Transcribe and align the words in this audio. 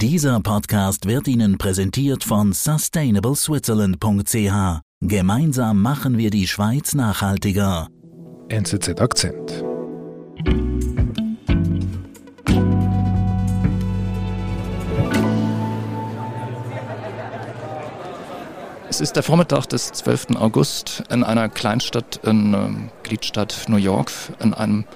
Dieser 0.00 0.38
Podcast 0.38 1.06
wird 1.06 1.26
Ihnen 1.26 1.58
präsentiert 1.58 2.22
von 2.22 2.52
sustainableswitzerland.ch. 2.52 4.80
Gemeinsam 5.00 5.82
machen 5.82 6.18
wir 6.18 6.30
die 6.30 6.46
Schweiz 6.46 6.94
nachhaltiger. 6.94 7.88
NZZ 8.48 9.00
Akzent. 9.00 9.64
Es 18.98 19.02
ist 19.02 19.12
der 19.14 19.22
Vormittag 19.22 19.66
des 19.66 19.92
12. 19.92 20.40
August 20.40 21.04
in 21.08 21.22
einer 21.22 21.48
Kleinstadt 21.48 22.18
in 22.24 22.52
ähm, 22.52 22.90
Gliedstadt 23.04 23.66
New 23.68 23.76
York. 23.76 24.10
In 24.40 24.54
einem 24.54 24.86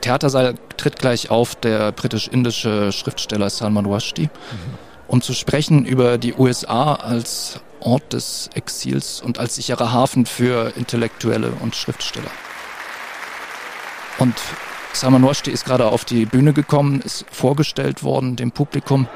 Theatersaal 0.00 0.56
tritt 0.78 0.98
gleich 0.98 1.30
auf 1.30 1.54
der 1.54 1.92
britisch-indische 1.92 2.90
Schriftsteller 2.90 3.48
Salman 3.50 3.86
Rushdie, 3.86 4.24
mhm. 4.24 4.74
um 5.06 5.22
zu 5.22 5.32
sprechen 5.32 5.86
über 5.86 6.18
die 6.18 6.34
USA 6.34 6.94
als 6.94 7.60
Ort 7.78 8.12
des 8.14 8.50
Exils 8.54 9.20
und 9.20 9.38
als 9.38 9.54
sicherer 9.54 9.92
Hafen 9.92 10.26
für 10.26 10.72
Intellektuelle 10.76 11.52
und 11.60 11.76
Schriftsteller. 11.76 12.32
Und 14.18 14.34
Salman 14.92 15.22
Rushdie 15.22 15.52
ist 15.52 15.64
gerade 15.64 15.86
auf 15.86 16.04
die 16.04 16.26
Bühne 16.26 16.52
gekommen, 16.52 17.00
ist 17.00 17.26
vorgestellt 17.30 18.02
worden 18.02 18.34
dem 18.34 18.50
Publikum. 18.50 19.06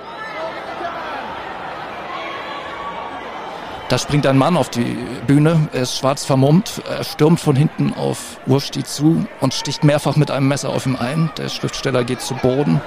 Da 3.89 3.99
springt 3.99 4.27
ein 4.27 4.37
Mann 4.37 4.57
auf 4.57 4.69
die 4.69 4.99
Bühne, 5.29 5.69
er 5.73 5.83
ist 5.83 5.97
schwarz 5.97 6.25
vermummt, 6.25 6.83
er 6.89 7.05
stürmt 7.05 7.39
von 7.39 7.55
hinten 7.55 7.95
auf 7.95 8.41
Ursti 8.47 8.83
zu 8.83 9.27
und 9.41 9.55
sticht 9.55 9.85
mehrfach 9.85 10.17
mit 10.17 10.33
einem 10.33 10.49
Messer 10.49 10.71
auf 10.71 10.87
ihn 10.87 10.97
ein. 10.97 11.31
Der 11.39 11.49
Schriftsteller 11.49 12.03
geht 12.03 12.21
zu 12.21 12.35
Boden. 12.35 12.81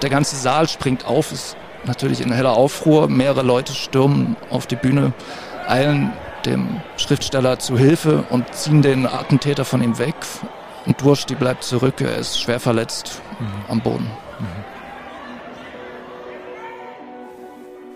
Der 0.00 0.08
ganze 0.08 0.36
Saal 0.36 0.66
springt 0.66 1.04
auf, 1.04 1.30
ist 1.30 1.56
natürlich 1.84 2.22
in 2.22 2.32
heller 2.32 2.54
Aufruhr. 2.54 3.08
Mehrere 3.08 3.42
Leute 3.42 3.74
stürmen 3.74 4.36
auf 4.48 4.66
die 4.66 4.76
Bühne, 4.76 5.12
eilen 5.68 6.10
dem 6.46 6.80
Schriftsteller 6.96 7.58
zu 7.58 7.76
Hilfe 7.76 8.24
und 8.30 8.54
ziehen 8.54 8.80
den 8.80 9.06
Attentäter 9.06 9.66
von 9.66 9.82
ihm 9.82 9.98
weg. 9.98 10.14
Und 10.86 11.00
Dursti 11.02 11.34
bleibt 11.34 11.64
zurück, 11.64 12.00
er 12.00 12.16
ist 12.16 12.40
schwer 12.40 12.60
verletzt 12.60 13.20
mhm. 13.38 13.46
am 13.68 13.80
Boden. 13.80 14.10
Mhm. 14.40 14.81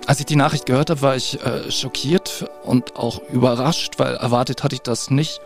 Als 0.06 0.20
ich 0.20 0.26
die 0.26 0.36
Nachricht 0.36 0.66
gehört 0.66 0.90
habe, 0.90 1.02
war 1.02 1.16
ich 1.16 1.40
äh, 1.44 1.70
schockiert 1.70 2.48
und 2.62 2.94
auch 2.96 3.20
überrascht, 3.32 3.94
weil 3.98 4.14
erwartet 4.14 4.62
hatte 4.62 4.76
ich 4.76 4.82
das 4.82 5.10
nicht. 5.10 5.40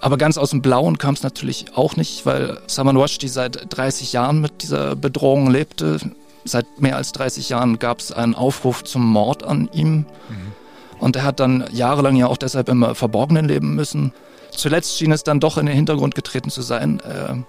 Aber 0.00 0.18
ganz 0.18 0.36
aus 0.36 0.50
dem 0.50 0.62
Blauen 0.62 0.98
kam 0.98 1.14
es 1.14 1.22
natürlich 1.22 1.66
auch 1.74 1.96
nicht, 1.96 2.26
weil 2.26 2.60
Salman 2.66 2.96
Rushdie 2.96 3.28
seit 3.28 3.74
30 3.74 4.12
Jahren 4.12 4.40
mit 4.40 4.62
dieser 4.62 4.94
Bedrohung 4.94 5.50
lebte. 5.50 5.98
Seit 6.44 6.66
mehr 6.78 6.96
als 6.96 7.12
30 7.12 7.48
Jahren 7.48 7.78
gab 7.78 8.00
es 8.00 8.12
einen 8.12 8.34
Aufruf 8.34 8.84
zum 8.84 9.04
Mord 9.04 9.42
an 9.42 9.70
ihm. 9.72 9.96
Mhm. 10.28 10.52
Und 11.00 11.16
er 11.16 11.24
hat 11.24 11.40
dann 11.40 11.64
jahrelang 11.72 12.16
ja 12.16 12.26
auch 12.26 12.36
deshalb 12.36 12.68
im 12.68 12.94
Verborgenen 12.94 13.48
leben 13.48 13.74
müssen. 13.74 14.12
Zuletzt 14.50 14.98
schien 14.98 15.12
es 15.12 15.24
dann 15.24 15.40
doch 15.40 15.56
in 15.56 15.66
den 15.66 15.74
Hintergrund 15.74 16.14
getreten 16.14 16.50
zu 16.50 16.62
sein. 16.62 17.00
Er 17.00 17.44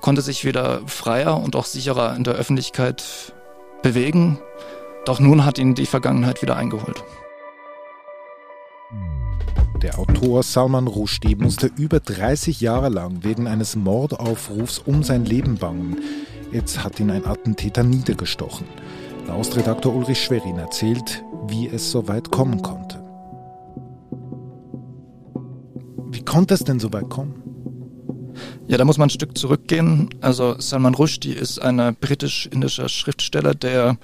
konnte 0.00 0.22
sich 0.22 0.44
wieder 0.44 0.80
freier 0.86 1.42
und 1.42 1.56
auch 1.56 1.64
sicherer 1.64 2.14
in 2.16 2.24
der 2.24 2.34
Öffentlichkeit 2.34 3.02
bewegen. 3.82 4.38
Doch 5.04 5.20
nun 5.20 5.44
hat 5.44 5.58
ihn 5.58 5.74
die 5.74 5.86
Vergangenheit 5.86 6.42
wieder 6.42 6.56
eingeholt. 6.56 7.02
Der 9.82 9.98
Autor 9.98 10.42
Salman 10.42 10.86
Rushdie 10.86 11.36
musste 11.36 11.70
über 11.74 12.00
30 12.00 12.60
Jahre 12.60 12.90
lang 12.90 13.24
wegen 13.24 13.46
eines 13.46 13.76
Mordaufrufs 13.76 14.78
um 14.78 15.02
sein 15.02 15.24
Leben 15.24 15.56
bangen. 15.56 15.96
Jetzt 16.52 16.84
hat 16.84 17.00
ihn 17.00 17.10
ein 17.10 17.24
Attentäter 17.24 17.82
niedergestochen. 17.82 18.66
Naustredaktor 19.26 19.94
Ulrich 19.94 20.22
Schwerin 20.22 20.58
erzählt, 20.58 21.24
wie 21.46 21.66
es 21.66 21.90
so 21.90 22.08
weit 22.08 22.30
kommen 22.30 22.60
konnte. 22.60 23.02
Wie 26.10 26.24
konnte 26.24 26.54
es 26.54 26.64
denn 26.64 26.78
so 26.78 26.92
weit 26.92 27.08
kommen? 27.08 27.42
Ja, 28.66 28.76
da 28.76 28.84
muss 28.84 28.98
man 28.98 29.06
ein 29.06 29.10
Stück 29.10 29.38
zurückgehen. 29.38 30.10
Also 30.20 30.56
Salman 30.58 30.94
Rushdie 30.94 31.32
ist 31.32 31.58
ein 31.58 31.96
britisch-indischer 32.00 32.88
Schriftsteller, 32.88 33.54
der 33.54 33.96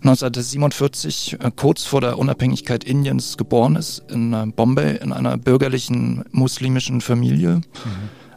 1947, 0.00 1.38
äh, 1.40 1.50
kurz 1.54 1.84
vor 1.84 2.00
der 2.00 2.18
Unabhängigkeit 2.18 2.84
Indiens, 2.84 3.36
geboren 3.36 3.76
ist 3.76 4.02
in 4.10 4.32
äh, 4.32 4.46
Bombay 4.46 4.96
in 4.96 5.12
einer 5.12 5.36
bürgerlichen 5.36 6.24
muslimischen 6.30 7.00
Familie. 7.00 7.56
Mhm. 7.56 7.62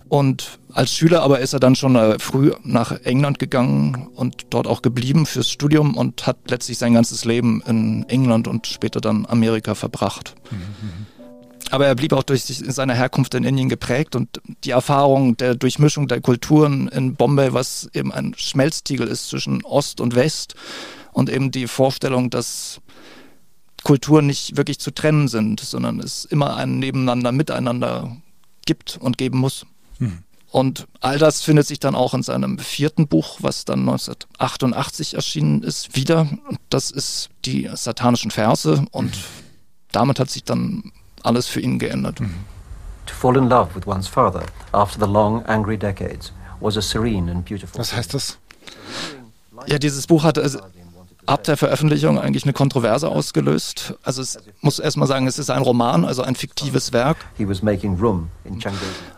Und 0.10 0.60
als 0.74 0.94
Schüler 0.94 1.24
aber 1.24 1.40
ist 1.40 1.54
er 1.54 1.62
dann 1.62 1.76
schon 1.76 1.96
äh, 1.96 2.20
früh 2.20 2.52
nach 2.64 2.92
England 3.04 3.40
gegangen 3.40 4.10
und 4.14 4.48
dort 4.50 4.68
auch 4.68 4.82
geblieben 4.82 5.26
fürs 5.26 5.50
Studium 5.50 5.96
und 5.96 6.28
hat 6.28 6.38
letztlich 6.50 6.78
sein 6.78 6.94
ganzes 6.94 7.24
Leben 7.24 7.64
in 7.66 8.04
England 8.10 8.48
und 8.48 8.68
später 8.68 9.00
dann 9.00 9.26
Amerika 9.26 9.74
verbracht. 9.74 10.36
Mhm. 10.52 11.08
Aber 11.72 11.88
er 11.88 11.96
blieb 11.96 12.12
auch 12.12 12.24
durch 12.24 12.44
seine 12.44 12.94
Herkunft 12.94 13.34
in 13.34 13.46
Indien 13.46 13.70
geprägt 13.70 14.18
und 14.18 14.42
die 14.66 14.72
Erfahrung 14.72 15.38
der 15.38 15.56
Durchmischung 15.56 16.10
der 16.10 16.20
Kulturen 16.20 16.90
in 16.90 17.16
Bombay, 17.16 17.54
was 17.54 17.90
eben 17.94 18.12
ein 18.12 18.34
Schmelztiegel 18.36 19.08
ist 19.08 19.30
zwischen 19.30 19.64
Ost 19.64 20.02
und 20.02 20.14
West, 20.14 20.56
und 21.14 21.30
eben 21.30 21.52
die 21.52 21.68
Vorstellung, 21.68 22.30
dass 22.30 22.82
Kulturen 23.84 24.28
nicht 24.28 24.58
wirklich 24.58 24.80
zu 24.80 24.92
trennen 24.92 25.28
sind, 25.28 25.60
sondern 25.60 26.00
es 26.00 26.26
immer 26.26 26.56
ein 26.56 26.80
Nebeneinander, 26.80 27.32
Miteinander 27.32 28.18
gibt 28.66 28.98
und 28.98 29.18
geben 29.18 29.40
muss. 29.40 29.66
Mhm. 30.00 30.20
Und 30.52 30.88
all 31.00 31.18
das 31.18 31.42
findet 31.42 31.66
sich 31.66 31.80
dann 31.80 31.96
auch 31.96 32.14
in 32.14 32.24
seinem 32.24 32.60
vierten 32.60 33.08
Buch, 33.08 33.38
was 33.40 33.64
dann 33.64 33.80
1988 33.82 35.14
erschienen 35.14 35.64
ist, 35.64 35.96
wieder. 35.96 36.28
Das 36.70 36.92
ist 36.92 37.30
die 37.46 37.70
satanischen 37.74 38.32
Verse 38.32 38.86
und 38.92 39.12
mhm. 39.12 39.22
damit 39.92 40.20
hat 40.20 40.30
sich 40.30 40.44
dann 40.44 40.92
alles 41.24 41.48
für 41.48 41.62
ihn 41.62 41.80
geändert. 41.80 42.20
Mhm. 42.20 42.34
To 43.06 43.16
fall 43.16 43.38
in 43.38 43.50
love 43.50 43.74
with 43.74 43.88
one's 43.88 44.08
father 44.08 44.44
after 44.74 45.06
the 45.06 45.12
long 45.12 45.44
angry 45.46 45.78
decades 45.78 46.32
was 46.62 46.78
a 46.78 46.82
serene 46.82 47.32
and 47.32 47.46
beautiful. 47.46 47.80
Was 47.80 47.94
heißt 47.94 48.14
das? 48.14 48.38
Ja, 49.68 49.80
dieses 49.80 50.08
Buch 50.08 50.24
hat 50.24 50.38
also 50.38 50.60
ab 51.26 51.44
der 51.44 51.58
Veröffentlichung 51.58 52.20
eigentlich 52.20 52.44
eine 52.44 52.54
Kontroverse 52.54 53.10
ausgelöst. 53.10 53.96
Also 54.04 54.22
es 54.22 54.40
muss 54.62 54.80
erstmal 54.80 55.08
sagen, 55.08 55.28
es 55.28 55.40
ist 55.40 55.50
ein 55.50 55.62
Roman, 55.62 56.06
also 56.06 56.22
ein 56.22 56.36
fiktives 56.36 56.94
Werk. 56.94 57.18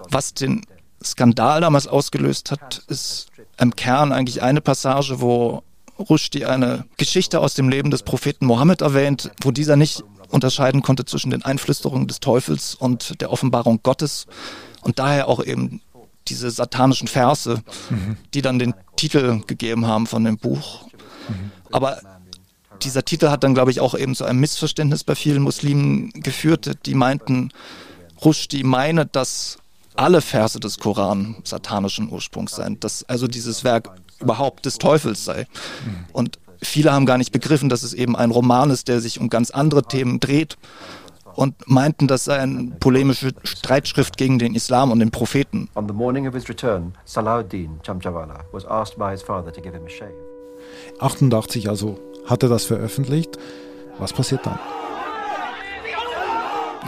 Was 0.09 0.33
den 0.33 0.65
Skandal 1.03 1.61
damals 1.61 1.87
ausgelöst 1.87 2.51
hat, 2.51 2.83
ist 2.87 3.27
im 3.59 3.75
Kern 3.75 4.11
eigentlich 4.11 4.41
eine 4.41 4.61
Passage, 4.61 5.21
wo 5.21 5.63
Rushdie 5.99 6.45
eine 6.45 6.85
Geschichte 6.97 7.39
aus 7.39 7.53
dem 7.53 7.69
Leben 7.69 7.91
des 7.91 8.03
Propheten 8.03 8.45
Mohammed 8.45 8.81
erwähnt, 8.81 9.31
wo 9.41 9.51
dieser 9.51 9.75
nicht 9.75 10.03
unterscheiden 10.29 10.81
konnte 10.81 11.05
zwischen 11.05 11.29
den 11.29 11.43
Einflüsterungen 11.43 12.07
des 12.07 12.19
Teufels 12.19 12.73
und 12.73 13.21
der 13.21 13.31
Offenbarung 13.31 13.81
Gottes 13.83 14.25
und 14.81 14.99
daher 14.99 15.27
auch 15.27 15.43
eben 15.43 15.81
diese 16.27 16.49
satanischen 16.49 17.07
Verse, 17.07 17.61
mhm. 17.89 18.17
die 18.33 18.41
dann 18.41 18.57
den 18.57 18.73
Titel 18.95 19.41
gegeben 19.45 19.85
haben 19.85 20.07
von 20.07 20.23
dem 20.23 20.37
Buch. 20.37 20.85
Mhm. 21.29 21.51
Aber 21.73 21.97
dieser 22.83 23.03
Titel 23.03 23.29
hat 23.29 23.43
dann, 23.43 23.55
glaube 23.55 23.71
ich, 23.71 23.79
auch 23.79 23.95
eben 23.95 24.15
zu 24.15 24.25
einem 24.25 24.39
Missverständnis 24.39 25.03
bei 25.03 25.15
vielen 25.15 25.41
Muslimen 25.41 26.11
geführt, 26.11 26.71
die 26.85 26.93
meinten, 26.93 27.49
Rushdie 28.23 28.63
meine, 28.63 29.05
dass 29.05 29.57
alle 29.95 30.21
Verse 30.21 30.59
des 30.59 30.77
Koran 30.77 31.37
satanischen 31.43 32.11
Ursprungs 32.11 32.55
seien, 32.55 32.79
dass 32.79 33.03
also 33.03 33.27
dieses 33.27 33.63
Werk 33.63 33.89
überhaupt 34.19 34.65
des 34.65 34.77
Teufels 34.77 35.25
sei. 35.25 35.47
Und 36.13 36.39
viele 36.61 36.93
haben 36.93 37.05
gar 37.05 37.17
nicht 37.17 37.31
begriffen, 37.31 37.69
dass 37.69 37.83
es 37.83 37.93
eben 37.93 38.15
ein 38.15 38.31
Roman 38.31 38.69
ist, 38.69 38.87
der 38.87 39.01
sich 39.01 39.19
um 39.19 39.29
ganz 39.29 39.49
andere 39.49 39.83
Themen 39.83 40.19
dreht 40.19 40.57
und 41.35 41.55
meinten, 41.67 42.07
das 42.07 42.25
sei 42.25 42.39
eine 42.39 42.75
polemische 42.79 43.31
Streitschrift 43.43 44.17
gegen 44.17 44.37
den 44.37 44.53
Islam 44.53 44.91
und 44.91 44.99
den 44.99 45.09
Propheten. 45.09 45.69
On 45.75 45.87
the 45.87 45.93
morning 45.93 46.27
of 46.27 46.35
his 46.35 46.47
return, 46.47 46.93
Salahuddin 47.05 47.79
Chamchawala 47.81 48.45
was 48.51 48.65
asked 48.65 48.97
by 48.97 49.11
his 49.11 49.23
father 49.23 49.51
to 49.51 49.61
give 49.61 49.73
him 49.75 49.85
a 49.85 49.89
shave. 49.89 50.32
88 51.03 51.69
also 51.69 51.99
hat 52.25 52.43
er 52.43 52.49
das 52.49 52.65
veröffentlicht. 52.65 53.37
Was 53.97 54.13
passiert 54.13 54.45
dann? 54.45 54.59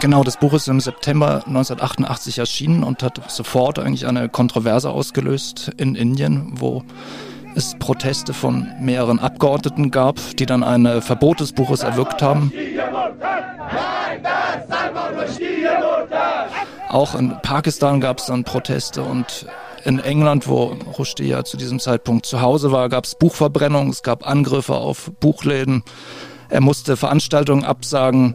Genau, 0.00 0.22
das 0.24 0.36
Buch 0.36 0.52
ist 0.52 0.68
im 0.68 0.80
September 0.80 1.42
1988 1.46 2.38
erschienen 2.38 2.84
und 2.84 3.02
hat 3.02 3.30
sofort 3.30 3.78
eigentlich 3.78 4.06
eine 4.06 4.28
Kontroverse 4.28 4.90
ausgelöst 4.90 5.70
in 5.78 5.94
Indien, 5.94 6.52
wo 6.56 6.82
es 7.54 7.74
Proteste 7.78 8.34
von 8.34 8.68
mehreren 8.80 9.18
Abgeordneten 9.18 9.90
gab, 9.90 10.18
die 10.36 10.44
dann 10.44 10.62
ein 10.62 11.00
Verbot 11.00 11.40
des 11.40 11.52
Buches 11.52 11.82
erwirkt 11.82 12.20
haben. 12.20 12.52
Auch 16.88 17.14
in 17.14 17.36
Pakistan 17.42 18.00
gab 18.00 18.18
es 18.18 18.26
dann 18.26 18.44
Proteste 18.44 19.02
und 19.02 19.46
in 19.86 20.00
England, 20.00 20.48
wo 20.48 20.76
Rushdie 20.98 21.28
ja 21.28 21.44
zu 21.44 21.56
diesem 21.56 21.78
Zeitpunkt 21.78 22.26
zu 22.26 22.40
Hause 22.40 22.72
war, 22.72 22.88
gab 22.88 23.04
es 23.04 23.14
Buchverbrennungen, 23.14 23.90
es 23.90 24.02
gab 24.02 24.26
Angriffe 24.26 24.74
auf 24.74 25.12
Buchläden. 25.20 25.84
Er 26.48 26.60
musste 26.60 26.96
Veranstaltungen 26.96 27.64
absagen 27.64 28.34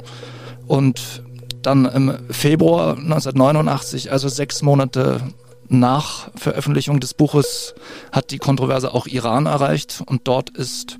und 0.65 1.23
dann 1.61 1.85
im 1.85 2.17
Februar 2.29 2.97
1989, 2.97 4.11
also 4.11 4.29
sechs 4.29 4.61
Monate 4.61 5.21
nach 5.67 6.29
Veröffentlichung 6.35 6.99
des 6.99 7.13
Buches 7.13 7.75
hat 8.11 8.31
die 8.31 8.39
Kontroverse 8.39 8.93
auch 8.93 9.05
Iran 9.05 9.45
erreicht 9.45 10.01
und 10.05 10.27
dort 10.27 10.49
ist 10.49 10.97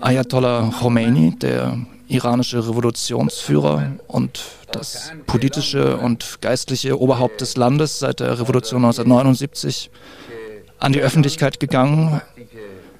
Ayatollah 0.00 0.72
Khomeini, 0.80 1.36
der 1.38 1.78
iranische 2.08 2.66
Revolutionsführer 2.66 3.92
und 4.06 4.40
das 4.78 5.12
politische 5.26 5.96
und 5.96 6.40
geistliche 6.40 7.00
Oberhaupt 7.00 7.40
des 7.40 7.56
Landes 7.56 7.98
seit 7.98 8.20
der 8.20 8.38
Revolution 8.38 8.84
1979 8.84 9.90
an 10.78 10.92
die 10.92 11.00
Öffentlichkeit 11.00 11.60
gegangen 11.60 12.20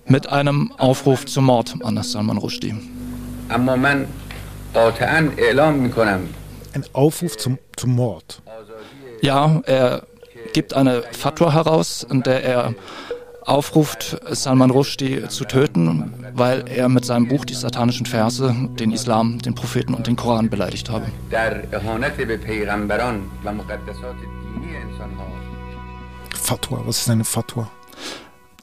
mit 0.06 0.28
einem 0.28 0.72
Aufruf 0.78 1.26
zum 1.26 1.46
Mord 1.46 1.74
an 1.82 2.02
Salman 2.02 2.38
Rushdie. 2.38 2.74
Ein 6.74 6.84
Aufruf 6.92 7.36
zum, 7.36 7.58
zum 7.76 7.94
Mord. 7.94 8.42
Ja, 9.22 9.62
er 9.64 10.02
gibt 10.52 10.74
eine 10.74 11.02
Fatwa 11.12 11.52
heraus, 11.52 12.06
in 12.08 12.22
der 12.22 12.44
er 12.44 12.74
aufruft, 13.46 14.20
Salman 14.30 14.70
Rushdie 14.70 15.28
zu 15.28 15.44
töten, 15.44 16.12
weil 16.34 16.68
er 16.68 16.88
mit 16.88 17.04
seinem 17.04 17.28
Buch 17.28 17.44
die 17.44 17.54
satanischen 17.54 18.06
Verse 18.06 18.54
den 18.78 18.92
Islam, 18.92 19.38
den 19.38 19.54
Propheten 19.54 19.94
und 19.94 20.06
den 20.06 20.16
Koran 20.16 20.50
beleidigt 20.50 20.90
habe. 20.90 21.06
Fatwa, 26.34 26.82
was 26.84 26.98
ist 26.98 27.10
eine 27.10 27.24
Fatwa? 27.24 27.70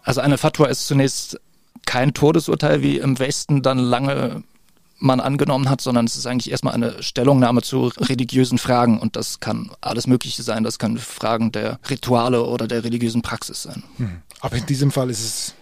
Also 0.03 0.21
eine 0.21 0.37
Fatwa 0.37 0.67
ist 0.67 0.85
zunächst 0.87 1.39
kein 1.85 2.13
Todesurteil, 2.13 2.81
wie 2.81 2.97
im 2.97 3.19
Westen 3.19 3.61
dann 3.61 3.77
lange 3.77 4.43
man 5.03 5.19
angenommen 5.19 5.69
hat, 5.69 5.81
sondern 5.81 6.05
es 6.05 6.15
ist 6.15 6.25
eigentlich 6.25 6.49
erstmal 6.49 6.73
eine 6.73 7.03
Stellungnahme 7.03 7.61
zu 7.61 7.91
religiösen 7.97 8.57
Fragen 8.57 8.99
und 8.99 9.15
das 9.15 9.41
kann 9.41 9.69
alles 9.81 10.07
Mögliche 10.07 10.43
sein. 10.43 10.63
Das 10.63 10.79
können 10.79 10.97
Fragen 10.97 11.51
der 11.51 11.79
Rituale 11.89 12.43
oder 12.45 12.67
der 12.67 12.83
religiösen 12.83 13.21
Praxis 13.21 13.63
sein. 13.63 13.83
Hm. 13.97 14.21
Aber 14.39 14.55
in 14.55 14.65
diesem 14.65 14.91
Fall 14.91 15.09
ist 15.09 15.19
es 15.19 15.55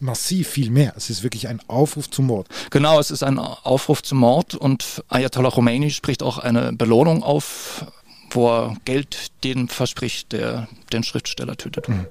massiv 0.00 0.48
viel 0.48 0.70
mehr. 0.70 0.94
Es 0.96 1.10
ist 1.10 1.22
wirklich 1.22 1.48
ein 1.48 1.60
Aufruf 1.68 2.10
zum 2.10 2.26
Mord. 2.26 2.48
Genau, 2.70 2.98
es 2.98 3.10
ist 3.10 3.22
ein 3.22 3.38
Aufruf 3.38 4.02
zum 4.02 4.18
Mord 4.18 4.54
und 4.54 5.04
Ayatollah 5.08 5.50
Khomeini 5.50 5.90
spricht 5.90 6.22
auch 6.22 6.38
eine 6.38 6.72
Belohnung 6.72 7.22
auf, 7.22 7.86
wo 8.30 8.48
er 8.48 8.76
Geld 8.84 9.30
dem 9.44 9.68
verspricht, 9.68 10.32
der 10.32 10.68
den 10.92 11.04
Schriftsteller 11.04 11.56
tötet. 11.56 11.86
Hm. 11.86 12.06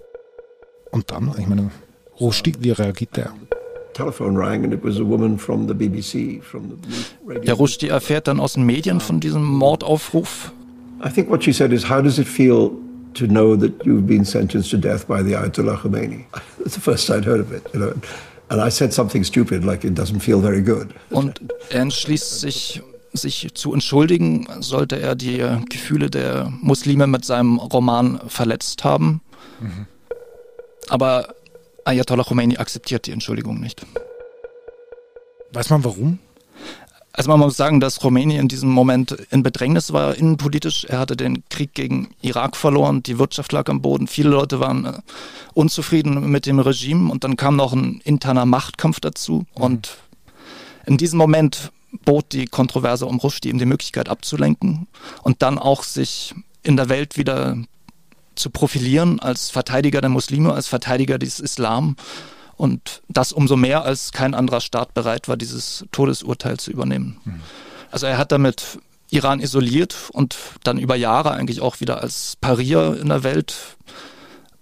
Und 0.91 1.11
dann, 1.11 1.35
ich 1.37 1.47
meine, 1.47 1.69
Rushdie, 2.19 2.55
wie 2.59 2.71
reagiert 2.71 3.17
der? 3.17 3.33
Der 7.45 7.53
Rushdie 7.53 7.87
erfährt 7.87 8.27
dann 8.27 8.39
aus 8.39 8.53
den 8.53 8.63
Medien 8.63 8.99
von 8.99 9.19
diesem 9.19 9.43
Mordaufruf. 9.43 10.51
I 11.03 11.09
think 11.09 11.29
what 11.29 11.43
she 11.43 11.51
said 11.53 11.71
is, 11.71 11.87
how 11.89 12.01
does 12.01 12.17
it 12.17 12.27
feel 12.27 12.71
to 13.13 13.27
know 13.27 13.55
that 13.55 13.71
you've 13.85 14.07
been 14.07 14.25
sentenced 14.25 14.71
to 14.71 14.77
death 14.77 15.07
by 15.07 15.23
the 15.23 15.35
Ayatollah 15.35 15.77
Khomeini? 15.77 16.25
That's 16.57 16.75
the 16.75 16.81
first 16.81 17.09
I'd 17.09 17.25
heard 17.25 17.39
of 17.39 17.51
it, 17.51 17.63
you 17.73 17.79
know. 17.79 17.93
And 18.49 18.61
I 18.61 18.69
said 18.69 18.93
something 18.93 19.23
stupid, 19.23 19.65
like 19.65 19.83
it 19.83 19.93
doesn't 19.93 20.21
feel 20.21 20.39
very 20.41 20.61
good. 20.61 20.87
Und 21.09 21.41
er 21.69 21.81
entschließt 21.81 22.39
sich, 22.39 22.81
sich 23.13 23.49
zu 23.53 23.73
entschuldigen, 23.73 24.47
sollte 24.61 24.99
er 24.99 25.15
die 25.15 25.43
Gefühle 25.69 26.09
der 26.09 26.51
Muslime 26.61 27.07
mit 27.07 27.25
seinem 27.25 27.57
Roman 27.57 28.19
verletzt 28.27 28.83
haben. 28.83 29.21
Mhm. 29.59 29.85
Aber 30.89 31.35
Ayatollah 31.87 32.25
Khomeini 32.25 32.57
akzeptiert 32.57 33.07
die 33.07 33.11
Entschuldigung 33.11 33.61
nicht. 33.61 33.85
Weiß 35.53 35.69
man 35.69 35.85
warum? 35.85 36.19
Also 37.13 37.31
man 37.31 37.39
muss 37.39 37.55
sagen, 37.57 37.79
dass 37.79 37.99
Khomeini 37.99 38.35
in 38.35 38.49
diesem 38.49 38.69
Moment 38.69 39.11
in 39.31 39.41
Bedrängnis 39.41 39.93
war, 39.93 40.13
innenpolitisch. 40.15 40.83
Er 40.83 40.99
hatte 40.99 41.15
den 41.15 41.43
Krieg 41.49 41.73
gegen 41.73 42.09
Irak 42.21 42.57
verloren, 42.57 43.01
die 43.01 43.17
Wirtschaft 43.17 43.53
lag 43.53 43.69
am 43.69 43.81
Boden, 43.81 44.07
viele 44.07 44.29
Leute 44.29 44.59
waren 44.59 44.85
äh, 44.85 44.99
unzufrieden 45.53 46.29
mit 46.29 46.45
dem 46.45 46.59
Regime 46.59 47.09
und 47.09 47.23
dann 47.23 47.37
kam 47.37 47.55
noch 47.55 47.73
ein 47.73 48.01
interner 48.03 48.45
Machtkampf 48.45 48.99
dazu. 48.99 49.45
Mhm. 49.55 49.63
Und 49.63 49.97
in 50.85 50.97
diesem 50.97 51.17
Moment 51.17 51.71
bot 52.03 52.33
die 52.33 52.47
Kontroverse 52.47 53.05
um 53.05 53.17
Rushdie 53.17 53.49
ihm 53.49 53.59
die 53.59 53.65
Möglichkeit 53.65 54.09
abzulenken 54.09 54.87
und 55.23 55.41
dann 55.41 55.57
auch 55.57 55.83
sich 55.83 56.35
in 56.63 56.75
der 56.75 56.89
Welt 56.89 57.17
wieder 57.17 57.57
zu 58.37 58.49
profilieren 58.49 59.19
als 59.19 59.49
Verteidiger 59.49 60.01
der 60.01 60.09
Muslime, 60.09 60.53
als 60.53 60.67
Verteidiger 60.67 61.17
des 61.17 61.39
Islam. 61.39 61.95
Und 62.55 63.03
das 63.07 63.31
umso 63.31 63.55
mehr, 63.55 63.83
als 63.83 64.11
kein 64.11 64.33
anderer 64.33 64.61
Staat 64.61 64.93
bereit 64.93 65.27
war, 65.27 65.37
dieses 65.37 65.85
Todesurteil 65.91 66.57
zu 66.57 66.71
übernehmen. 66.71 67.17
Mhm. 67.23 67.41
Also 67.91 68.07
er 68.07 68.17
hat 68.17 68.31
damit 68.31 68.79
Iran 69.09 69.39
isoliert 69.39 69.95
und 70.11 70.35
dann 70.63 70.77
über 70.77 70.95
Jahre 70.95 71.31
eigentlich 71.31 71.61
auch 71.61 71.79
wieder 71.79 72.01
als 72.01 72.35
Parier 72.41 72.97
in 72.99 73.09
der 73.09 73.23
Welt 73.23 73.77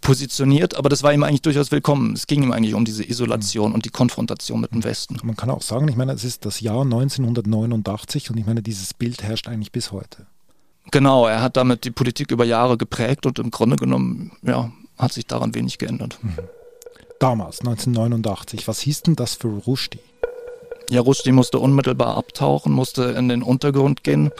positioniert, 0.01 0.75
aber 0.75 0.87
das 0.87 1.01
war 1.01 1.13
ihm 1.13 1.23
eigentlich 1.23 1.41
durchaus 1.41 1.71
willkommen. 1.71 2.13
Es 2.13 2.27
ging 2.27 2.43
ihm 2.43 2.51
eigentlich 2.51 2.75
um 2.75 2.85
diese 2.85 3.03
Isolation 3.03 3.69
mhm. 3.69 3.75
und 3.75 3.85
die 3.85 3.89
Konfrontation 3.89 4.61
mit 4.61 4.71
dem 4.71 4.83
Westen. 4.83 5.17
Man 5.23 5.35
kann 5.35 5.49
auch 5.49 5.63
sagen, 5.63 5.87
ich 5.87 5.95
meine, 5.95 6.11
es 6.11 6.23
ist 6.23 6.45
das 6.45 6.59
Jahr 6.59 6.81
1989 6.81 8.29
und 8.29 8.37
ich 8.37 8.45
meine, 8.45 8.61
dieses 8.61 8.93
Bild 8.93 9.23
herrscht 9.23 9.47
eigentlich 9.47 9.71
bis 9.71 9.91
heute. 9.91 10.27
Genau, 10.91 11.27
er 11.27 11.41
hat 11.41 11.57
damit 11.57 11.83
die 11.83 11.91
Politik 11.91 12.31
über 12.31 12.45
Jahre 12.45 12.77
geprägt 12.77 13.25
und 13.25 13.39
im 13.39 13.51
Grunde 13.51 13.75
genommen, 13.75 14.31
ja, 14.43 14.71
hat 14.97 15.13
sich 15.13 15.25
daran 15.25 15.55
wenig 15.55 15.77
geändert. 15.77 16.19
Mhm. 16.21 16.37
Damals, 17.19 17.59
1989, 17.61 18.67
was 18.67 18.79
hieß 18.79 19.03
denn 19.03 19.15
das 19.15 19.35
für 19.35 19.47
Rushdie? 19.47 19.99
Ja, 20.89 21.01
Rushdie 21.01 21.31
musste 21.31 21.59
unmittelbar 21.59 22.17
abtauchen, 22.17 22.71
musste 22.71 23.05
in 23.05 23.29
den 23.29 23.41
Untergrund 23.41 24.03
gehen. 24.03 24.31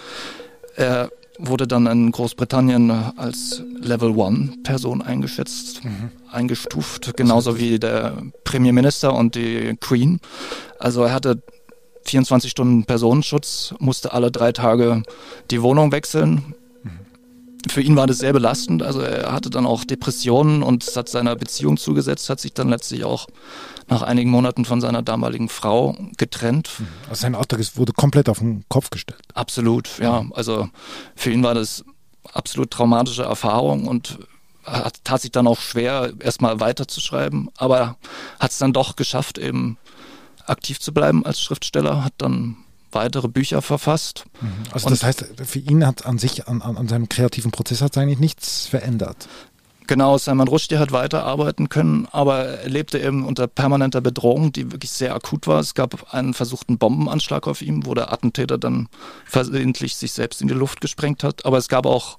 Er 0.76 1.10
wurde 1.40 1.68
dann 1.68 1.88
in 1.88 2.12
Großbritannien 2.12 2.92
als 3.18 3.62
Level 3.80 4.12
One 4.12 4.54
Person 4.64 5.02
eingeschätzt, 5.02 5.84
mhm. 5.84 6.12
eingestuft, 6.32 7.18
genauso 7.18 7.58
wie 7.58 7.80
der 7.80 8.22
Premierminister 8.44 9.14
und 9.14 9.36
die 9.36 9.76
Queen. 9.82 10.20
Also 10.80 11.04
er 11.04 11.14
hatte 11.14 11.42
24 12.06 12.52
Stunden 12.52 12.86
Personenschutz, 12.86 13.74
musste 13.80 14.14
alle 14.14 14.32
drei 14.32 14.52
Tage 14.52 15.04
die 15.52 15.62
Wohnung 15.62 15.92
wechseln. 15.92 16.56
Für 17.68 17.82
ihn 17.82 17.96
war 17.96 18.06
das 18.06 18.20
sehr 18.20 18.32
belastend. 18.32 18.84
Also 18.84 19.02
er 19.02 19.32
hatte 19.32 19.50
dann 19.50 19.66
auch 19.66 19.84
Depressionen 19.84 20.62
und 20.62 20.88
es 20.88 20.96
hat 20.96 21.10
seiner 21.10 21.36
Beziehung 21.36 21.78
zugesetzt, 21.78 22.30
hat 22.30 22.40
sich 22.40 22.54
dann 22.54 22.70
letztlich 22.70 23.06
auch 23.06 23.28
nach 23.88 24.04
einigen 24.04 24.30
Monaten 24.30 24.66
von 24.66 24.82
seiner 24.82 25.02
damaligen 25.02 25.50
Frau 25.50 25.98
getrennt. 26.18 26.70
Also 27.10 27.22
sein 27.22 27.36
Alltag 27.36 27.60
wurde 27.76 27.94
komplett 27.94 28.30
auf 28.30 28.40
den 28.40 28.66
Kopf 28.70 28.92
gestellt. 28.92 29.22
Absolut, 29.34 29.98
ja. 30.00 30.26
Also 30.34 30.70
für 31.16 31.32
ihn 31.32 31.44
war 31.44 31.56
das 31.56 31.84
absolut 32.34 32.72
traumatische 32.72 33.24
Erfahrung 33.24 33.88
und 33.88 34.20
hat, 34.64 35.04
tat 35.04 35.22
sich 35.22 35.32
dann 35.32 35.48
auch 35.48 35.60
schwer, 35.60 36.14
erstmal 36.20 36.60
weiterzuschreiben, 36.60 37.50
aber 37.58 37.98
hat 38.40 38.52
es 38.52 38.58
dann 38.58 38.74
doch 38.74 38.96
geschafft, 38.96 39.38
eben 39.38 39.78
aktiv 40.48 40.80
zu 40.80 40.94
bleiben 40.94 41.26
als 41.26 41.42
Schriftsteller, 41.42 42.04
hat 42.04 42.14
dann 42.18 42.58
weitere 42.92 43.28
Bücher 43.28 43.62
verfasst. 43.62 44.26
Mhm. 44.42 44.50
Also 44.72 44.90
das 44.90 45.04
heißt, 45.04 45.26
für 45.44 45.60
ihn 45.60 45.86
hat 45.86 46.06
an 46.06 46.18
sich, 46.18 46.48
an, 46.48 46.62
an 46.62 46.88
seinem 46.88 47.10
kreativen 47.10 47.52
Prozess 47.52 47.82
hat 47.82 47.98
eigentlich 47.98 48.20
nichts 48.20 48.68
verändert. 48.68 49.28
Genau, 49.88 50.18
Salman 50.18 50.48
Rushdie 50.48 50.80
hat 50.80 50.92
weiterarbeiten 50.92 51.70
können, 51.70 52.08
aber 52.12 52.46
er 52.46 52.70
lebte 52.70 52.98
eben 52.98 53.24
unter 53.24 53.46
permanenter 53.46 54.02
Bedrohung, 54.02 54.52
die 54.52 54.72
wirklich 54.72 54.90
sehr 54.90 55.14
akut 55.14 55.46
war. 55.46 55.60
Es 55.60 55.76
gab 55.76 56.12
einen 56.12 56.34
versuchten 56.34 56.80
Bombenanschlag 56.80 57.46
auf 57.46 57.62
ihm, 57.62 57.86
wo 57.86 57.94
der 57.94 58.12
Attentäter 58.12 58.58
dann 58.58 58.90
versehentlich 59.26 59.96
sich 59.96 60.12
selbst 60.12 60.42
in 60.42 60.48
die 60.48 60.56
Luft 60.56 60.82
gesprengt 60.82 61.24
hat. 61.24 61.46
Aber 61.46 61.60
es 61.60 61.68
gab 61.68 61.86
auch 61.86 62.18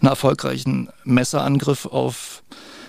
einen 0.00 0.10
erfolgreichen 0.10 0.90
Messerangriff 1.04 1.86
auf 1.86 2.42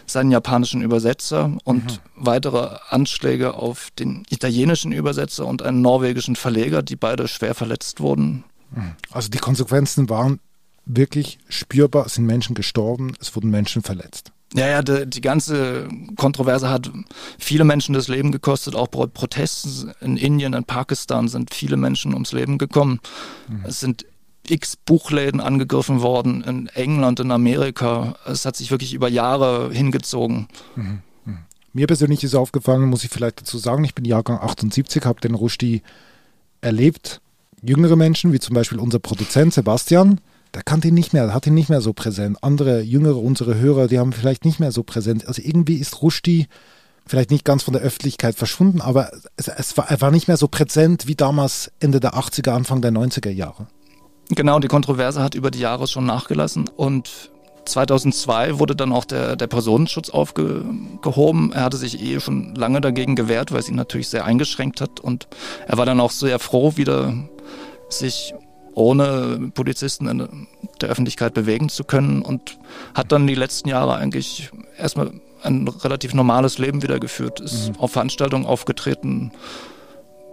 seinen 0.09 0.31
japanischen 0.31 0.81
Übersetzer 0.81 1.51
und 1.63 1.83
mhm. 1.83 1.99
weitere 2.15 2.77
Anschläge 2.89 3.53
auf 3.55 3.89
den 3.99 4.23
italienischen 4.29 4.91
Übersetzer 4.91 5.45
und 5.45 5.61
einen 5.61 5.81
norwegischen 5.81 6.35
Verleger, 6.35 6.81
die 6.81 6.95
beide 6.95 7.27
schwer 7.27 7.55
verletzt 7.55 7.99
wurden. 7.99 8.43
Mhm. 8.71 8.93
Also 9.11 9.29
die 9.29 9.37
Konsequenzen 9.37 10.09
waren 10.09 10.39
wirklich 10.85 11.39
spürbar, 11.49 12.05
es 12.05 12.15
sind 12.15 12.25
Menschen 12.25 12.55
gestorben, 12.55 13.13
es 13.19 13.35
wurden 13.35 13.49
Menschen 13.49 13.83
verletzt. 13.83 14.31
Ja, 14.53 14.67
ja, 14.67 14.81
die, 14.81 15.05
die, 15.05 15.19
ganze 15.19 15.89
Kontroverse 16.15 16.69
hat 16.69 16.89
viele 17.37 17.65
Menschen 17.65 17.93
das 17.93 18.07
Leben 18.07 18.31
gekostet. 18.31 18.75
Auch 18.75 18.87
bei 18.87 19.05
Protesten 19.05 19.93
in 19.99 20.15
Indien, 20.15 20.53
in 20.53 20.63
Pakistan 20.63 21.27
sind 21.27 21.53
viele 21.53 21.75
Menschen 21.75 22.13
ums 22.13 22.31
Leben 22.31 22.57
gekommen. 22.57 23.01
Mhm. 23.49 23.65
Es 23.65 23.81
sind 23.81 24.05
x 24.51 24.75
Buchläden 24.75 25.39
angegriffen 25.39 26.01
worden 26.01 26.43
in 26.43 26.67
England, 26.67 27.19
in 27.19 27.31
Amerika. 27.31 28.15
Es 28.25 28.45
hat 28.45 28.55
sich 28.55 28.71
wirklich 28.71 28.93
über 28.93 29.09
Jahre 29.09 29.69
hingezogen. 29.71 30.47
Mhm. 30.75 31.01
mhm. 31.25 31.37
Mir 31.73 31.87
persönlich 31.87 32.23
ist 32.23 32.35
aufgefallen, 32.35 32.89
muss 32.89 33.03
ich 33.03 33.11
vielleicht 33.11 33.41
dazu 33.41 33.57
sagen, 33.57 33.83
ich 33.83 33.93
bin 33.93 34.05
Jahrgang 34.05 34.39
78, 34.39 35.05
habe 35.05 35.21
den 35.21 35.35
Rushdie 35.35 35.83
erlebt. 36.61 37.21
Jüngere 37.61 37.95
Menschen, 37.95 38.33
wie 38.33 38.39
zum 38.39 38.55
Beispiel 38.55 38.79
unser 38.79 38.99
Produzent 38.99 39.53
Sebastian, 39.53 40.19
der 40.53 40.63
kannte 40.63 40.87
ihn 40.87 40.93
nicht 40.93 41.13
mehr, 41.13 41.33
hat 41.33 41.45
ihn 41.45 41.53
nicht 41.53 41.69
mehr 41.69 41.81
so 41.81 41.93
präsent. 41.93 42.37
Andere 42.41 42.81
Jüngere, 42.81 43.17
unsere 43.17 43.55
Hörer, 43.55 43.87
die 43.87 43.99
haben 43.99 44.13
vielleicht 44.13 44.45
nicht 44.45 44.59
mehr 44.59 44.71
so 44.71 44.83
präsent. 44.83 45.27
Also 45.27 45.41
irgendwie 45.43 45.75
ist 45.75 46.01
Rushdie 46.01 46.47
vielleicht 47.05 47.31
nicht 47.31 47.45
ganz 47.45 47.63
von 47.63 47.73
der 47.73 47.81
Öffentlichkeit 47.81 48.35
verschwunden, 48.35 48.81
aber 48.81 49.11
es, 49.37 49.47
es 49.47 49.77
war, 49.77 49.89
er 49.89 50.01
war 50.01 50.11
nicht 50.11 50.27
mehr 50.27 50.37
so 50.37 50.47
präsent 50.47 51.07
wie 51.07 51.15
damals 51.15 51.71
Ende 51.79 51.99
der 51.99 52.15
80er, 52.15 52.51
Anfang 52.51 52.81
der 52.81 52.91
90er 52.91 53.29
Jahre. 53.29 53.67
Genau, 54.29 54.59
die 54.59 54.67
Kontroverse 54.67 55.23
hat 55.23 55.35
über 55.35 55.51
die 55.51 55.59
Jahre 55.59 55.87
schon 55.87 56.05
nachgelassen 56.05 56.69
und 56.75 57.31
2002 57.67 58.59
wurde 58.59 58.75
dann 58.75 58.91
auch 58.91 59.05
der, 59.05 59.35
der 59.35 59.47
Personenschutz 59.47 60.09
aufgehoben. 60.09 61.51
Er 61.53 61.63
hatte 61.63 61.77
sich 61.77 62.01
eh 62.01 62.19
schon 62.19 62.55
lange 62.55 62.81
dagegen 62.81 63.15
gewehrt, 63.15 63.51
weil 63.51 63.59
es 63.59 63.69
ihn 63.69 63.75
natürlich 63.75 64.09
sehr 64.09 64.25
eingeschränkt 64.25 64.81
hat. 64.81 64.99
Und 64.99 65.27
er 65.67 65.77
war 65.77 65.85
dann 65.85 65.99
auch 65.99 66.11
sehr 66.11 66.39
froh, 66.39 66.77
wieder 66.77 67.13
sich 67.89 68.33
ohne 68.73 69.51
Polizisten 69.53 70.07
in 70.07 70.47
der 70.81 70.89
Öffentlichkeit 70.89 71.33
bewegen 71.33 71.69
zu 71.69 71.83
können 71.83 72.21
und 72.21 72.57
hat 72.93 73.11
dann 73.11 73.27
die 73.27 73.35
letzten 73.35 73.69
Jahre 73.69 73.95
eigentlich 73.95 74.49
erstmal 74.77 75.11
ein 75.43 75.67
relativ 75.67 76.13
normales 76.13 76.57
Leben 76.57 76.83
wieder 76.83 76.99
geführt, 76.99 77.39
ist 77.39 77.69
mhm. 77.69 77.79
auf 77.79 77.91
Veranstaltungen 77.91 78.45
aufgetreten. 78.45 79.31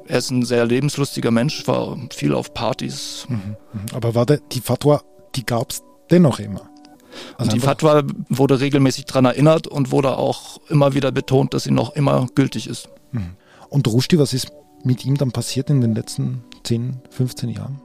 Er 0.06 0.18
ist 0.18 0.30
ein 0.30 0.44
sehr 0.44 0.66
lebenslustiger 0.66 1.30
Mensch, 1.30 1.66
war 1.66 1.96
viel 2.10 2.34
auf 2.34 2.54
Partys. 2.54 3.26
Mhm. 3.28 3.36
mhm. 3.36 3.80
Aber 3.94 4.14
war 4.14 4.26
der, 4.26 4.38
die 4.52 4.60
Fatwa, 4.60 5.02
die 5.34 5.46
gab 5.46 5.70
es 5.70 5.82
dennoch 6.10 6.38
immer? 6.38 6.68
Also 7.38 7.52
die 7.52 7.60
Fatwa 7.60 8.02
wurde 8.28 8.60
regelmäßig 8.60 9.04
daran 9.04 9.24
erinnert 9.24 9.66
und 9.66 9.92
wurde 9.92 10.16
auch 10.18 10.60
immer 10.68 10.94
wieder 10.94 11.12
betont, 11.12 11.54
dass 11.54 11.64
sie 11.64 11.70
noch 11.70 11.94
immer 11.94 12.26
gültig 12.34 12.68
ist. 12.68 12.88
Mhm. 13.12 13.36
Und 13.68 13.86
Rushdie, 13.86 14.18
was 14.18 14.34
ist 14.34 14.52
mit 14.82 15.04
ihm 15.04 15.16
dann 15.16 15.32
passiert 15.32 15.70
in 15.70 15.80
den 15.80 15.94
letzten 15.94 16.44
10, 16.64 17.00
15 17.10 17.50
Jahren? 17.50 17.80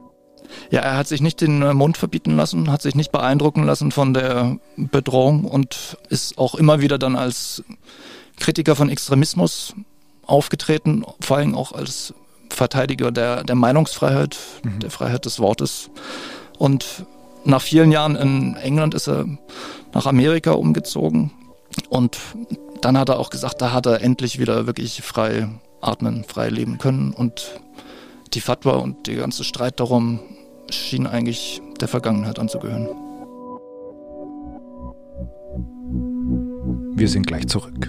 Ja, 0.70 0.80
er 0.80 0.96
hat 0.96 1.06
sich 1.06 1.20
nicht 1.20 1.40
den 1.40 1.60
Mund 1.76 1.96
verbieten 1.96 2.36
lassen, 2.36 2.70
hat 2.70 2.82
sich 2.82 2.94
nicht 2.94 3.12
beeindrucken 3.12 3.62
lassen 3.62 3.92
von 3.92 4.14
der 4.14 4.58
Bedrohung 4.76 5.44
und 5.44 5.96
ist 6.08 6.38
auch 6.38 6.56
immer 6.56 6.80
wieder 6.80 6.98
dann 6.98 7.14
als 7.14 7.62
Kritiker 8.38 8.74
von 8.74 8.88
Extremismus 8.88 9.74
aufgetreten, 10.30 11.04
vor 11.20 11.38
allem 11.38 11.54
auch 11.54 11.72
als 11.72 12.14
Verteidiger 12.48 13.12
der, 13.12 13.44
der 13.44 13.54
Meinungsfreiheit, 13.54 14.36
mhm. 14.62 14.80
der 14.80 14.90
Freiheit 14.90 15.24
des 15.24 15.38
Wortes. 15.40 15.90
Und 16.58 17.04
nach 17.44 17.62
vielen 17.62 17.92
Jahren 17.92 18.16
in 18.16 18.56
England 18.56 18.94
ist 18.94 19.08
er 19.08 19.26
nach 19.92 20.06
Amerika 20.06 20.52
umgezogen 20.52 21.32
und 21.88 22.18
dann 22.80 22.98
hat 22.98 23.08
er 23.08 23.18
auch 23.18 23.30
gesagt, 23.30 23.60
da 23.60 23.72
hat 23.72 23.86
er 23.86 24.02
endlich 24.02 24.38
wieder 24.38 24.66
wirklich 24.66 25.02
frei 25.02 25.48
atmen, 25.80 26.24
frei 26.24 26.48
leben 26.48 26.78
können 26.78 27.12
und 27.12 27.60
die 28.34 28.40
Fatwa 28.40 28.72
und 28.72 29.06
der 29.06 29.16
ganze 29.16 29.44
Streit 29.44 29.80
darum 29.80 30.20
schien 30.70 31.06
eigentlich 31.06 31.60
der 31.80 31.88
Vergangenheit 31.88 32.38
anzugehören. 32.38 32.88
Wir 36.94 37.08
sind 37.08 37.26
gleich 37.26 37.46
zurück. 37.48 37.88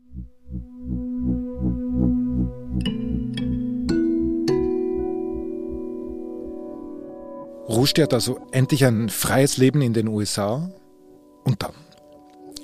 Rushdie 7.71 8.03
hat 8.03 8.13
also 8.13 8.39
endlich 8.51 8.85
ein 8.85 9.09
freies 9.09 9.57
Leben 9.57 9.81
in 9.81 9.93
den 9.93 10.07
USA. 10.07 10.69
Und 11.43 11.63
dann? 11.63 11.73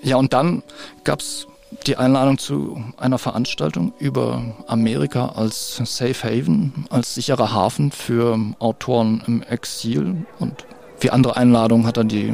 Ja, 0.03 0.17
und 0.17 0.33
dann 0.33 0.63
gab 1.03 1.19
es 1.19 1.47
die 1.85 1.97
Einladung 1.97 2.37
zu 2.37 2.81
einer 2.97 3.17
Veranstaltung 3.17 3.93
über 3.99 4.55
Amerika 4.67 5.29
als 5.29 5.77
Safe 5.77 6.23
Haven, 6.23 6.85
als 6.89 7.15
sicherer 7.15 7.51
Hafen 7.51 7.91
für 7.91 8.39
Autoren 8.59 9.23
im 9.27 9.43
Exil. 9.43 10.25
Und 10.39 10.65
wie 10.99 11.09
andere 11.09 11.37
Einladungen 11.37 11.85
hat 11.85 11.97
er 11.97 12.03
die 12.03 12.33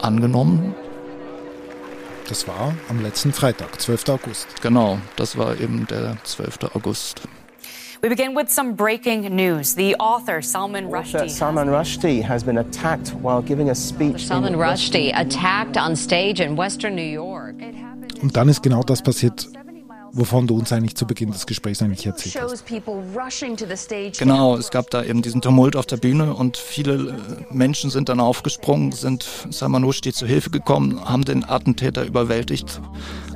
angenommen. 0.00 0.74
Das 2.28 2.46
war 2.46 2.74
am 2.88 3.02
letzten 3.02 3.32
Freitag, 3.32 3.80
12. 3.80 4.08
August. 4.08 4.62
Genau, 4.62 4.98
das 5.16 5.36
war 5.36 5.58
eben 5.60 5.86
der 5.88 6.16
12. 6.22 6.58
August. 6.74 7.22
We 8.02 8.08
begin 8.08 8.34
with 8.34 8.48
some 8.48 8.72
breaking 8.74 9.28
news. 9.36 9.74
The 9.74 9.94
author 9.96 10.40
Salman 10.40 10.88
Rushdie. 10.90 11.28
Salman 11.28 11.68
Rushdie 11.68 12.22
has 12.22 12.42
been 12.42 12.56
attacked 12.56 13.10
while 13.20 13.42
giving 13.42 13.68
a 13.68 13.74
speech. 13.74 14.26
Salman 14.26 14.54
Rushdie 14.54 15.12
attacked 15.14 15.76
on 15.76 15.94
stage 15.94 16.40
in 16.40 16.56
Western 16.56 16.94
New 16.94 17.02
York. 17.02 17.56
Und 18.22 18.34
dann 18.34 18.48
ist 18.48 18.62
genau 18.62 18.82
das 18.82 19.02
passiert, 19.02 19.48
wovon 20.12 20.46
du 20.46 20.56
uns 20.56 20.72
eigentlich 20.72 20.96
zu 20.96 21.06
Beginn 21.06 21.30
des 21.30 21.44
Gesprächs 21.44 21.82
eigentlich 21.82 22.06
erzählt 22.06 22.40
hast. 22.40 22.66
Genau, 24.18 24.56
es 24.56 24.70
gab 24.70 24.90
da 24.90 25.04
eben 25.04 25.20
diesen 25.20 25.42
Tumult 25.42 25.76
auf 25.76 25.84
der 25.84 25.98
Bühne 25.98 26.32
und 26.32 26.56
viele 26.56 26.94
äh, 26.94 27.14
Menschen 27.54 27.90
sind 27.90 28.08
dann 28.08 28.20
aufgesprungen, 28.20 28.92
sind 28.92 29.26
Salman 29.50 29.84
Rushdie 29.84 30.14
zu 30.14 30.26
Hilfe 30.26 30.48
gekommen, 30.48 31.04
haben 31.04 31.26
den 31.26 31.44
Attentäter 31.46 32.06
überwältigt. 32.06 32.80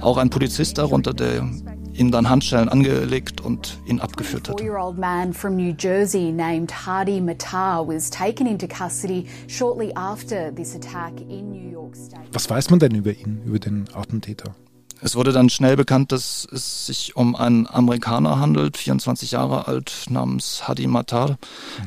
Auch 0.00 0.16
ein 0.16 0.30
Polizist 0.30 0.78
darunter, 0.78 1.12
der 1.12 1.46
ihn 1.94 2.10
dann 2.10 2.28
Handschellen 2.28 2.68
angelegt 2.68 3.40
und 3.40 3.78
ihn 3.86 4.00
abgeführt 4.00 4.48
hat. 4.48 4.58
Four-year-old 4.58 4.98
man 4.98 5.32
from 5.32 5.56
New 5.56 5.74
Jersey 5.78 6.32
named 6.32 6.86
Hardy 6.86 7.20
Matar 7.20 7.86
was 7.86 8.10
taken 8.10 8.46
into 8.46 8.66
custody 8.66 9.26
shortly 9.48 9.92
after 9.94 10.54
this 10.54 10.74
attack 10.74 11.20
in 11.20 11.50
New 11.50 11.70
York 11.70 11.94
State. 11.96 12.28
Was 12.32 12.48
weiß 12.48 12.70
man 12.70 12.78
denn 12.78 12.94
über 12.94 13.12
ihn, 13.12 13.42
über 13.44 13.58
den 13.58 13.84
Attentäter? 13.94 14.54
Es 15.00 15.16
wurde 15.16 15.32
dann 15.32 15.50
schnell 15.50 15.76
bekannt, 15.76 16.12
dass 16.12 16.48
es 16.50 16.86
sich 16.86 17.14
um 17.14 17.36
einen 17.36 17.66
Amerikaner 17.66 18.40
handelt, 18.40 18.78
24 18.78 19.32
Jahre 19.32 19.68
alt, 19.68 20.06
namens 20.08 20.66
Hadi 20.66 20.86
Matar. 20.86 21.36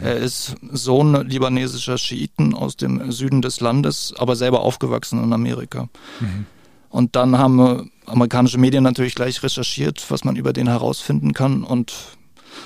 Er 0.01 0.17
ist 0.17 0.55
Sohn 0.71 1.27
libanesischer 1.27 1.97
Schiiten 1.97 2.53
aus 2.53 2.77
dem 2.77 3.11
Süden 3.11 3.41
des 3.41 3.59
Landes, 3.59 4.13
aber 4.19 4.35
selber 4.35 4.59
aufgewachsen 4.59 5.23
in 5.23 5.33
Amerika. 5.33 5.89
Mhm. 6.19 6.45
Und 6.89 7.15
dann 7.15 7.39
haben 7.39 7.91
amerikanische 8.07 8.57
Medien 8.57 8.83
natürlich 8.83 9.15
gleich 9.15 9.41
recherchiert, 9.43 10.05
was 10.09 10.23
man 10.23 10.35
über 10.35 10.53
den 10.53 10.67
herausfinden 10.67 11.33
kann 11.33 11.63
und 11.63 11.93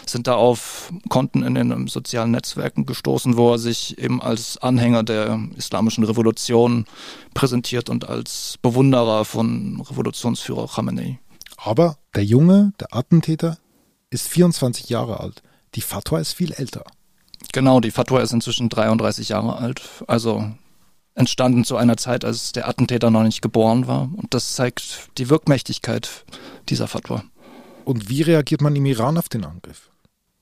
sind 0.06 0.28
da 0.28 0.36
auf 0.36 0.92
Konten 1.10 1.44
in 1.44 1.56
den 1.56 1.88
sozialen 1.88 2.32
Netzwerken 2.32 2.86
gestoßen, 2.86 3.38
wo 3.38 3.52
er 3.52 3.60
sich 3.60 3.98
eben 3.98 4.22
als 4.22 4.58
Anhänger 4.58 5.04
der 5.04 5.40
islamischen 5.56 6.04
Revolution 6.04 6.86
präsentiert 7.34 7.90
und 7.90 8.08
als 8.08 8.58
Bewunderer 8.62 9.26
von 9.26 9.82
Revolutionsführer 9.82 10.68
Khamenei. 10.68 11.20
Aber 11.58 11.98
der 12.16 12.24
Junge, 12.24 12.74
der 12.80 12.96
Attentäter, 12.96 13.58
ist 14.10 14.28
24 14.28 14.90
Jahre 14.90 15.20
alt. 15.20 15.42
Die 15.76 15.82
Fatwa 15.82 16.20
ist 16.20 16.34
viel 16.34 16.54
älter. 16.54 16.84
Genau, 17.54 17.80
die 17.80 17.92
Fatwa 17.92 18.22
ist 18.22 18.34
inzwischen 18.34 18.70
33 18.70 19.30
Jahre 19.30 19.58
alt. 19.58 19.82
Also 20.08 20.52
entstanden 21.16 21.66
zu 21.66 21.76
einer 21.76 21.98
Zeit, 21.98 22.26
als 22.26 22.52
der 22.52 22.68
Attentäter 22.68 23.12
noch 23.12 23.24
nicht 23.24 23.42
geboren 23.42 23.88
war. 23.88 24.10
Und 24.16 24.34
das 24.34 24.56
zeigt 24.56 25.10
die 25.18 25.30
Wirkmächtigkeit 25.30 26.26
dieser 26.70 26.88
Fatwa. 26.88 27.24
Und 27.86 28.10
wie 28.10 28.22
reagiert 28.22 28.62
man 28.62 28.76
im 28.76 28.86
Iran 28.86 29.18
auf 29.18 29.30
den 29.30 29.44
Angriff? 29.44 29.90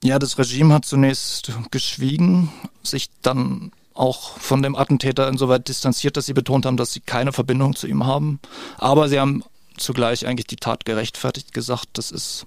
Ja, 0.03 0.19
das 0.19 0.38
Regime 0.38 0.73
hat 0.73 0.85
zunächst 0.85 1.51
geschwiegen, 1.71 2.51
sich 2.83 3.09
dann 3.21 3.71
auch 3.93 4.38
von 4.38 4.63
dem 4.63 4.75
Attentäter 4.75 5.27
insoweit 5.27 5.67
distanziert, 5.67 6.15
dass 6.15 6.25
sie 6.25 6.33
betont 6.33 6.65
haben, 6.65 6.77
dass 6.77 6.93
sie 6.93 7.01
keine 7.01 7.33
Verbindung 7.33 7.75
zu 7.75 7.85
ihm 7.85 8.05
haben. 8.05 8.39
Aber 8.77 9.09
sie 9.09 9.19
haben 9.19 9.43
zugleich 9.77 10.25
eigentlich 10.25 10.47
die 10.47 10.55
Tat 10.55 10.85
gerechtfertigt 10.85 11.53
gesagt, 11.53 11.89
das 11.93 12.11
ist 12.11 12.45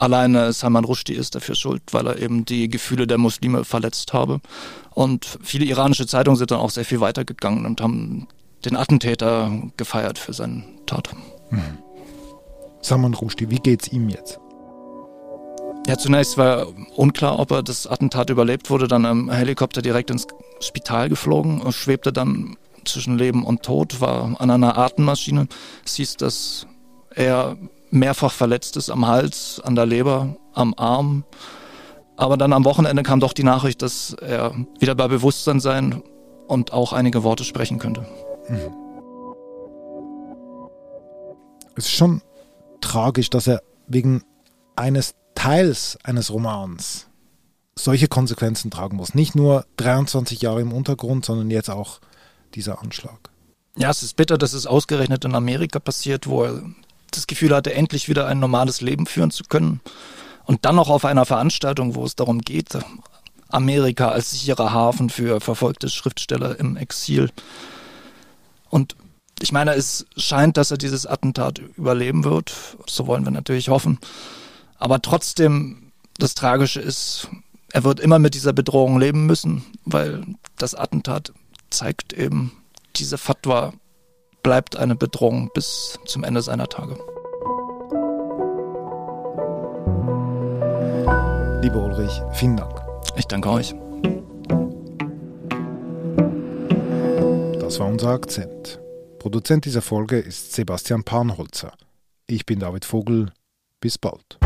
alleine 0.00 0.52
Salman 0.52 0.84
Rushdie 0.84 1.14
ist 1.14 1.34
dafür 1.34 1.54
schuld, 1.54 1.82
weil 1.92 2.06
er 2.06 2.18
eben 2.18 2.44
die 2.44 2.68
Gefühle 2.68 3.06
der 3.06 3.18
Muslime 3.18 3.64
verletzt 3.64 4.12
habe. 4.12 4.40
Und 4.90 5.38
viele 5.42 5.66
iranische 5.66 6.06
Zeitungen 6.06 6.36
sind 6.36 6.50
dann 6.50 6.58
auch 6.58 6.70
sehr 6.70 6.84
viel 6.84 7.00
weitergegangen 7.00 7.66
und 7.66 7.80
haben 7.80 8.26
den 8.64 8.76
Attentäter 8.76 9.52
gefeiert 9.76 10.18
für 10.18 10.32
seine 10.32 10.64
Tat. 10.86 11.10
Mhm. 11.50 11.78
Salman 12.82 13.14
Rushdie, 13.14 13.50
wie 13.50 13.58
geht's 13.58 13.88
ihm 13.88 14.08
jetzt? 14.08 14.40
Ja, 15.86 15.96
zunächst 15.96 16.36
war 16.36 16.66
unklar, 16.96 17.38
ob 17.38 17.50
er 17.50 17.62
das 17.62 17.86
Attentat 17.86 18.30
überlebt 18.30 18.70
wurde, 18.70 18.88
dann 18.88 19.04
im 19.04 19.30
Helikopter 19.30 19.82
direkt 19.82 20.10
ins 20.10 20.26
Spital 20.60 21.08
geflogen, 21.08 21.70
schwebte 21.72 22.12
dann 22.12 22.56
zwischen 22.84 23.18
Leben 23.18 23.44
und 23.44 23.62
Tod, 23.62 24.00
war 24.00 24.40
an 24.40 24.50
einer 24.50 24.78
Atemmaschine. 24.78 25.46
Es 25.84 25.96
hieß, 25.96 26.16
dass 26.16 26.66
er 27.14 27.56
mehrfach 27.90 28.32
verletzt 28.32 28.76
ist 28.76 28.90
am 28.90 29.06
Hals, 29.06 29.60
an 29.62 29.74
der 29.74 29.86
Leber, 29.86 30.36
am 30.54 30.74
Arm. 30.76 31.24
Aber 32.16 32.36
dann 32.36 32.52
am 32.52 32.64
Wochenende 32.64 33.02
kam 33.02 33.20
doch 33.20 33.32
die 33.32 33.44
Nachricht, 33.44 33.82
dass 33.82 34.12
er 34.12 34.54
wieder 34.78 34.94
bei 34.94 35.08
Bewusstsein 35.08 35.60
sein 35.60 36.02
und 36.46 36.72
auch 36.72 36.92
einige 36.92 37.22
Worte 37.22 37.44
sprechen 37.44 37.78
könnte. 37.78 38.06
Mhm. 38.48 38.74
Es 41.76 41.86
ist 41.86 41.92
schon 41.92 42.20
tragisch, 42.80 43.30
dass 43.30 43.46
er 43.46 43.62
wegen 43.86 44.22
eines 44.76 45.14
Teils 45.34 45.98
eines 46.02 46.30
Romans 46.30 47.06
solche 47.74 48.08
Konsequenzen 48.08 48.70
tragen 48.70 48.96
muss. 48.96 49.14
Nicht 49.14 49.34
nur 49.34 49.64
23 49.78 50.42
Jahre 50.42 50.60
im 50.60 50.72
Untergrund, 50.72 51.24
sondern 51.24 51.50
jetzt 51.50 51.70
auch 51.70 52.00
dieser 52.54 52.82
Anschlag. 52.82 53.30
Ja, 53.76 53.88
es 53.90 54.02
ist 54.02 54.16
bitter, 54.16 54.36
dass 54.36 54.52
es 54.52 54.66
ausgerechnet 54.66 55.24
in 55.24 55.34
Amerika 55.34 55.78
passiert, 55.78 56.26
wo 56.26 56.44
er 56.44 56.62
das 57.10 57.26
Gefühl 57.26 57.54
hatte, 57.54 57.74
endlich 57.74 58.08
wieder 58.08 58.26
ein 58.26 58.38
normales 58.38 58.80
Leben 58.80 59.06
führen 59.06 59.30
zu 59.30 59.44
können. 59.44 59.80
Und 60.44 60.64
dann 60.64 60.76
noch 60.76 60.88
auf 60.88 61.04
einer 61.04 61.26
Veranstaltung, 61.26 61.94
wo 61.94 62.04
es 62.04 62.16
darum 62.16 62.40
geht, 62.40 62.78
Amerika 63.48 64.08
als 64.08 64.30
sicherer 64.30 64.72
Hafen 64.72 65.10
für 65.10 65.40
verfolgte 65.40 65.88
Schriftsteller 65.88 66.58
im 66.58 66.76
Exil. 66.76 67.30
Und 68.68 68.96
ich 69.40 69.52
meine, 69.52 69.74
es 69.74 70.06
scheint, 70.16 70.56
dass 70.56 70.70
er 70.70 70.78
dieses 70.78 71.06
Attentat 71.06 71.58
überleben 71.76 72.24
wird. 72.24 72.52
So 72.86 73.06
wollen 73.06 73.24
wir 73.24 73.30
natürlich 73.30 73.68
hoffen. 73.68 73.98
Aber 74.78 75.02
trotzdem, 75.02 75.92
das 76.18 76.34
Tragische 76.34 76.80
ist, 76.80 77.28
er 77.72 77.84
wird 77.84 78.00
immer 78.00 78.18
mit 78.18 78.34
dieser 78.34 78.52
Bedrohung 78.52 78.98
leben 78.98 79.26
müssen, 79.26 79.64
weil 79.84 80.24
das 80.58 80.74
Attentat 80.74 81.32
zeigt 81.70 82.12
eben, 82.12 82.52
diese 82.96 83.18
Fatwa 83.18 83.72
bleibt 84.42 84.76
eine 84.76 84.96
Bedrohung 84.96 85.50
bis 85.54 85.98
zum 86.06 86.24
Ende 86.24 86.42
seiner 86.42 86.68
Tage. 86.68 86.94
Lieber 91.62 91.84
Ulrich, 91.84 92.22
vielen 92.32 92.56
Dank. 92.56 92.80
Ich 93.16 93.26
danke 93.26 93.50
euch. 93.50 93.74
Das 97.60 97.78
war 97.78 97.86
unser 97.86 98.08
Akzent. 98.08 98.80
Produzent 99.18 99.66
dieser 99.66 99.82
Folge 99.82 100.18
ist 100.18 100.54
Sebastian 100.54 101.04
Panholzer. 101.04 101.72
Ich 102.26 102.46
bin 102.46 102.58
David 102.58 102.84
Vogel. 102.84 103.32
Bis 103.80 103.98
bald. 103.98 104.38